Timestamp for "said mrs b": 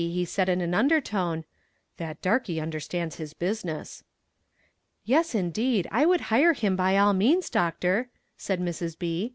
8.35-9.29